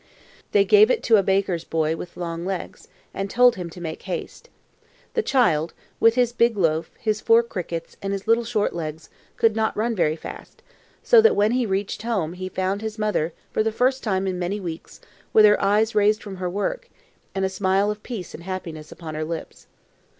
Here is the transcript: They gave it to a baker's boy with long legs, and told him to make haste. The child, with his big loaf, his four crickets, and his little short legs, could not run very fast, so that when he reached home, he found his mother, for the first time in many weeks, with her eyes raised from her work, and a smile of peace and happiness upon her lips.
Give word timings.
They 0.51 0.65
gave 0.65 0.89
it 0.89 1.03
to 1.03 1.17
a 1.17 1.21
baker's 1.21 1.63
boy 1.63 1.95
with 1.95 2.17
long 2.17 2.43
legs, 2.43 2.87
and 3.13 3.29
told 3.29 3.55
him 3.55 3.69
to 3.69 3.79
make 3.79 4.01
haste. 4.01 4.49
The 5.13 5.21
child, 5.21 5.75
with 5.99 6.15
his 6.15 6.33
big 6.33 6.57
loaf, 6.57 6.89
his 6.97 7.21
four 7.21 7.43
crickets, 7.43 7.97
and 8.01 8.11
his 8.11 8.25
little 8.27 8.43
short 8.43 8.73
legs, 8.73 9.11
could 9.37 9.55
not 9.55 9.77
run 9.77 9.95
very 9.95 10.15
fast, 10.15 10.63
so 11.03 11.21
that 11.21 11.35
when 11.35 11.51
he 11.51 11.67
reached 11.67 12.01
home, 12.01 12.33
he 12.33 12.49
found 12.49 12.81
his 12.81 12.97
mother, 12.97 13.31
for 13.51 13.61
the 13.61 13.71
first 13.71 14.01
time 14.01 14.25
in 14.25 14.39
many 14.39 14.59
weeks, 14.59 15.01
with 15.33 15.45
her 15.45 15.61
eyes 15.61 15.93
raised 15.93 16.23
from 16.23 16.37
her 16.37 16.49
work, 16.49 16.89
and 17.35 17.45
a 17.45 17.47
smile 17.47 17.91
of 17.91 18.01
peace 18.01 18.33
and 18.33 18.41
happiness 18.41 18.91
upon 18.91 19.13
her 19.13 19.23
lips. 19.23 19.67